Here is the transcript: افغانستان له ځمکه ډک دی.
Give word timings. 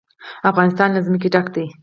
افغانستان 0.51 0.89
له 0.93 1.01
ځمکه 1.05 1.27
ډک 1.33 1.47
دی. 1.55 1.65